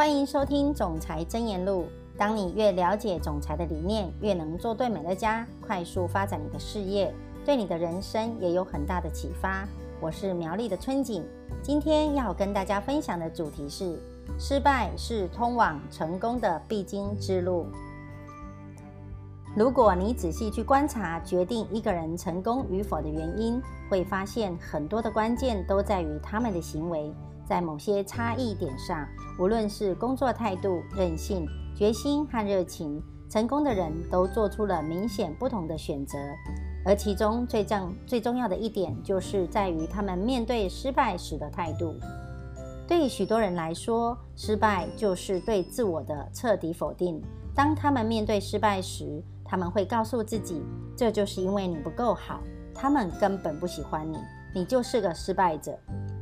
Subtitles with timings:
[0.00, 1.82] 欢迎收听《总裁真言录》。
[2.18, 7.12] 当你越了解总裁的理念，越能做对美乐家，快速发展你的事业，
[7.44, 9.68] 对你的人生也有很大的启发。
[10.00, 11.22] 我是苗栗的春景，
[11.62, 14.00] 今天要跟大家分享的主题是：
[14.38, 17.66] 失败是通往成功的必经之路。
[19.54, 23.60] 如果你仔细去观察，决定一个人成功与否的原因，
[23.90, 27.12] 会发现很多的关键都在于他们的行为。
[27.50, 29.04] 在某些差异点上，
[29.36, 36.16] 无论是工作态度、韧性、决心和热情，成功的人都做出了明显不同的选择。
[36.84, 41.92] 而其中最重最重要的一点，就是在于他们面对失败时的态度。
[42.86, 47.20] 对许多人来说，失败就是对自我的彻底否定。
[47.52, 50.62] 当他们面对失败时，他们会告诉自己，
[50.96, 52.40] 这就是因为你不够好，
[52.72, 54.18] 他们根本不喜欢你，
[54.54, 55.76] 你就是个失败者。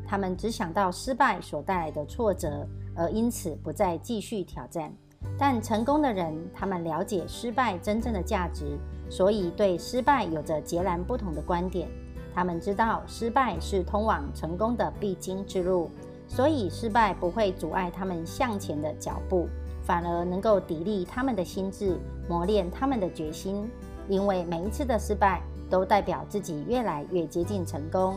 [0.09, 4.91] 他们只想到失败所带来的挫折，而因此不再继续挑战。
[5.39, 8.79] 但成功的人，他们了解失败真正的价值，
[9.11, 11.89] 所以对失败有着截然不同的观点。
[12.35, 15.91] 他们知道失败是通往成功的必经之路，
[16.27, 19.47] 所以失败不会阻碍他们向前的脚步，
[19.83, 21.99] 反而能够砥砺他们的心智，
[22.29, 23.69] 磨练他们的决心。
[24.09, 28.15] 因为每一次的失败，都代表自己越来越接近成功。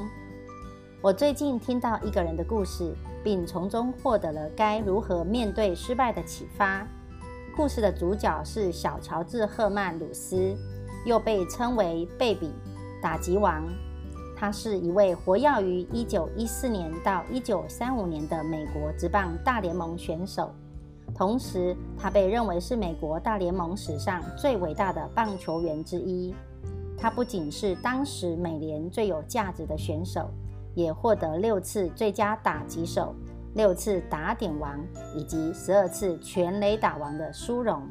[1.04, 6.88] 我最近听到一个人的故事，并从中获得了该如何面对失败的启发。
[7.58, 10.56] 故事的主角是小乔治·赫曼·鲁斯，
[11.04, 12.52] 又被称为“贝比
[13.02, 13.68] 打击王”。
[14.38, 20.52] 他是一位活跃于1914年到1935年的美国职棒大联盟选手，
[21.16, 26.32] 同时他被认为是美国大联盟史上最伟大的棒球员之一。
[26.96, 30.30] 他不仅是当时美联最有价值的选手。
[30.74, 33.14] 也获得六次最佳打击手、
[33.54, 34.80] 六次打点王
[35.16, 37.88] 以及十二次全垒打王的殊荣。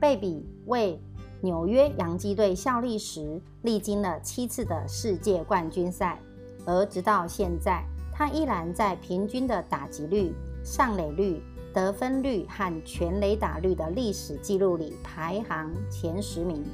[0.00, 1.00] 贝比为
[1.40, 6.18] 纽约洋基队效力时，历经了七次的世界冠军赛，
[6.66, 10.34] 而直到现在，他依然在平均的打击率、
[10.64, 16.64] 上垒率、得分率和全垒打率的历史记录里排行前十名。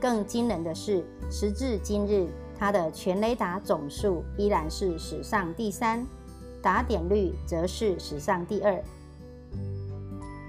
[0.00, 2.26] 更惊人的是，时至今日。
[2.60, 6.06] 他的全垒打总数依然是史上第三，
[6.60, 8.78] 打点率则是史上第二。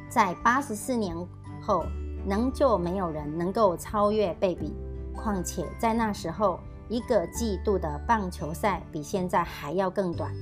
[0.09, 1.15] 在八十四年
[1.61, 1.85] 后，
[2.27, 4.73] 仍旧没有人能够超越贝比。
[5.15, 10.33] 况且在那时候，一个季度的棒球赛比现在还要更短，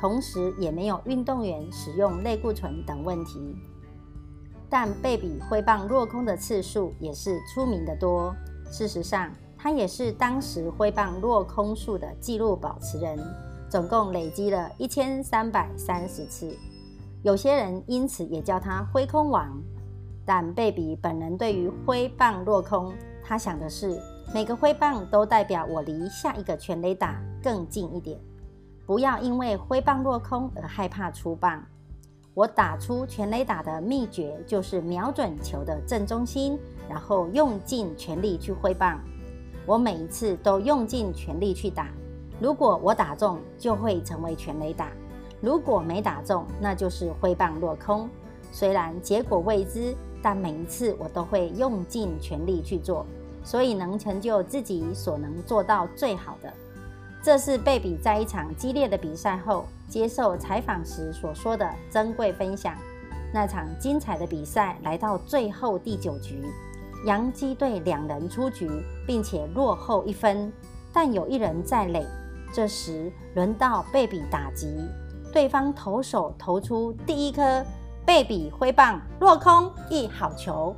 [0.00, 3.54] 同时也没有运动员使用类固醇等问题。
[4.70, 8.34] 但贝比挥棒落空的次数也是出名的多。
[8.70, 13.18] 事实上，他也是当时挥棒落空数的纪录保持人，
[13.68, 16.56] 总共累积了一千三百三十次。
[17.22, 19.60] 有些人因此也叫他“挥空王”。
[20.24, 22.92] 但贝比本人对于挥棒落空，
[23.24, 23.98] 他想的是
[24.32, 28.20] 每个挥棒都代表我离下一个全垒打更近一点。
[28.86, 31.64] 不要因为挥棒落空而害怕出棒。
[32.34, 36.58] 我打出全垒打的秘诀就是瞄准球的正中心，
[36.88, 39.00] 然后用尽全力去挥棒。
[39.68, 41.88] 我每一次都用尽全力去打，
[42.40, 44.86] 如果我打中，就会成为全垒打；
[45.42, 48.08] 如果没打中，那就是挥棒落空。
[48.50, 53.04] 虽然结果未知，但每一次我都会用尽全力去做，
[53.44, 56.50] 所以能成就自己所能做到最好的。
[57.22, 62.74] 这是贝比在一场激烈的比赛后接受采访时所说的珍贵分享。
[63.34, 66.42] 那场精彩的比赛来到最后第九局。
[67.04, 68.68] 洋基队两人出局，
[69.06, 70.52] 并且落后一分，
[70.92, 72.06] 但有一人在垒。
[72.52, 74.66] 这时轮到贝比打击，
[75.32, 77.64] 对方投手投出第一颗，
[78.06, 80.74] 贝比挥棒落空一好球。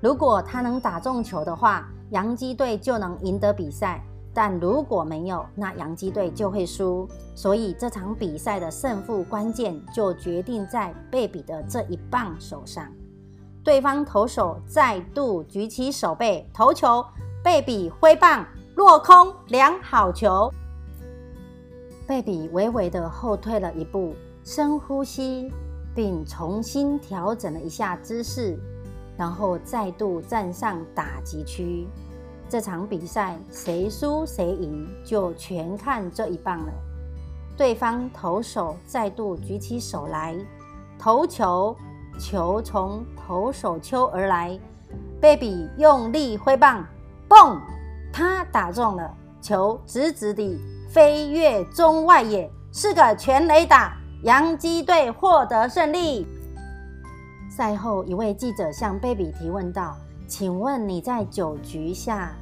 [0.00, 4.00] 如果他能打中球的话，洋基队就能赢得比赛；
[4.32, 7.08] 但如果没有，那洋基队就会输。
[7.34, 12.90] 所以这场比赛的胜负关键就决定在贝比的这一棒手上。
[13.66, 17.04] 对方投手再度举起手背投球，
[17.42, 18.46] 贝比挥棒
[18.76, 20.48] 落空，两好球。
[22.06, 24.14] 贝比微微的后退了一步，
[24.44, 25.52] 深呼吸，
[25.96, 28.56] 并重新调整了一下姿势，
[29.16, 31.88] 然后再度站上打击区。
[32.48, 36.72] 这场比赛谁输谁赢，就全看这一棒了。
[37.56, 40.36] 对方投手再度举起手来
[40.96, 41.76] 投球。
[42.18, 44.58] 球从投手丘而来，
[45.20, 46.84] 贝比用力挥棒，
[47.28, 47.58] 嘣！
[48.12, 50.58] 他打中了球，直直地
[50.88, 53.96] 飞越中外野，是个全垒打。
[54.22, 56.26] 洋基队获得胜利。
[57.50, 59.96] 赛后，一位记者向贝比提问道
[60.26, 62.32] ：“请问你在九局下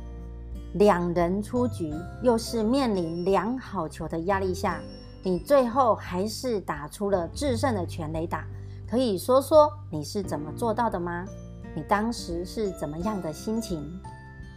[0.75, 1.93] 两人出局，
[2.23, 4.81] 又是面临两好球的压力下，
[5.23, 8.45] 你最后还是打出了制胜的全垒打？
[8.89, 11.27] 可以说说你是怎么做到的吗？
[11.75, 13.83] 你当时是怎么样的心情？”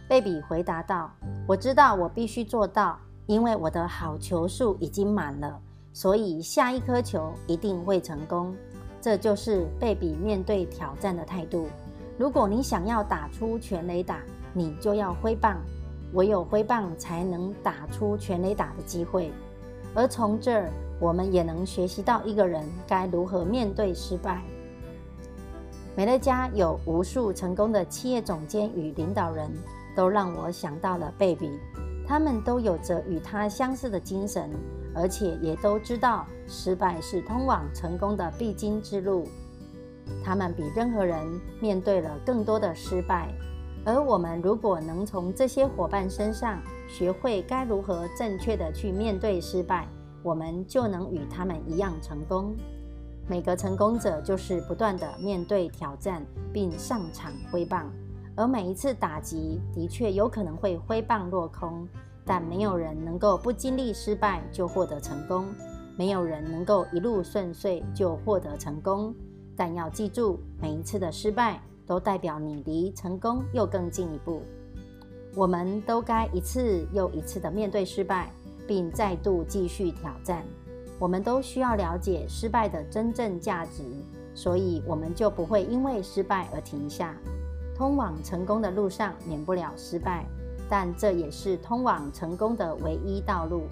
[0.08, 1.10] 贝比回答道
[1.46, 5.60] ：“我知道我必须做到，因为我的好球数已经满了，
[5.92, 8.54] 所以下一颗球一定会成功。”
[9.00, 11.68] 这就是贝比面对挑战的态度。
[12.18, 14.18] 如果你想要打出全垒打，
[14.52, 15.56] 你就要挥棒，
[16.14, 19.32] 唯有挥棒才能打出全垒打的机会。
[19.94, 20.70] 而从这儿，
[21.00, 24.42] 我们也能学习到一个人该如何面对失败。
[25.96, 29.50] 美乐家有无数成功的企业总监与领导人，
[29.96, 31.50] 都让我想到了贝比。
[32.06, 34.50] 他们都有着与他相似的精神。
[34.94, 39.28] 而且也都知道，失败是通往成功的必经之路。
[40.24, 41.24] 他们比任何人
[41.60, 43.28] 面对了更多的失败，
[43.88, 49.88] 而我们如果能从这些伙伴身上学会该如何正确的去面对失败，
[50.22, 52.54] 我们就能与他们一样成功。
[53.26, 57.90] 每个成功者就是不断的面对挑战，并上场挥棒，
[58.36, 61.88] 而每一次打击的确有可能会挥棒落空。
[62.26, 65.46] 但没有人能够不经历失败就获得成功，
[65.96, 69.14] 没有人能够一路顺遂就获得成功。
[69.56, 71.58] 但要记住，每一次的失败
[71.88, 74.42] 都代表你离成功又更进一步。
[75.34, 78.30] 我们都该一次又一次的面对失败，
[78.66, 80.44] 并再度继续挑战。
[80.98, 83.82] 我们都需要了解失败的真正价值，
[84.34, 87.16] 所以我们就不会因为失败而停下。
[87.74, 90.26] 通往成功的路上，免不了失败。
[90.70, 93.62] 但这也是通往成功的唯一道路。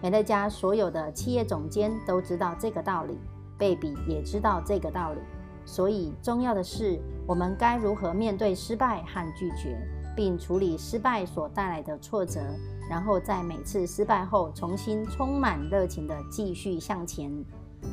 [0.00, 3.18] 美乐家所有的企业总监都知道这个道理，
[3.58, 5.18] 贝比也知道这个道理。
[5.64, 9.78] 所以，重要的是我们该如何面对失败和拒绝，
[10.16, 12.40] 并处理失败所带来的挫折，
[12.88, 17.30] 然后在每次失败后重新充满热情地继续向前。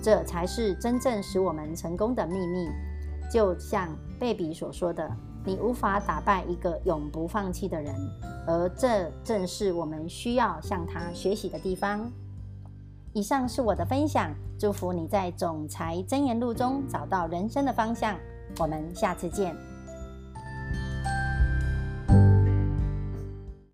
[0.02, 2.70] 这才是真正使我们成功的秘密。
[3.32, 3.90] 就像
[4.20, 5.10] 贝比所说的。
[5.46, 7.96] 你无法打败一个永不放弃的人，
[8.46, 12.12] 而这正是我们需要向他学习的地方。
[13.14, 18.16] 以上是我的分享，祝福你在《总裁箴言录》中找到人生的方向。
[18.60, 19.77] 我们下次见。